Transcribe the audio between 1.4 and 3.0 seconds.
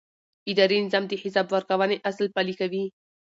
ورکونې اصل پلي کوي.